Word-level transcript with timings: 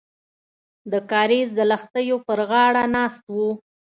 د 0.91 0.93
کاریز 1.11 1.49
د 1.55 1.59
لښتیو 1.71 2.17
پر 2.27 2.39
غاړه 2.49 2.83
ناست 2.95 3.23
وو. 3.33 3.49